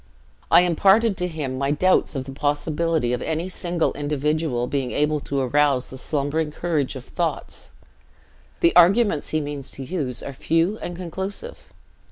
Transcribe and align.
I 0.49 0.61
imparted 0.61 1.15
to 1.17 1.27
him 1.27 1.59
my 1.59 1.69
doubts 1.69 2.15
of 2.15 2.25
the 2.25 2.31
possibility 2.31 3.13
of 3.13 3.21
any 3.21 3.49
single 3.49 3.93
individual 3.93 4.65
being 4.65 4.89
able 4.89 5.19
to 5.19 5.41
arouse 5.41 5.91
the 5.91 5.97
slumbering 5.99 6.49
courage 6.51 6.95
of 6.95 7.05
thoughts. 7.05 7.69
The 8.61 8.75
arguments 8.75 9.29
he 9.29 9.39
means 9.39 9.69
to 9.69 9.83
use 9.83 10.23
are 10.23 10.33
few 10.33 10.79
and 10.81 10.95
conclusive. 10.97 11.71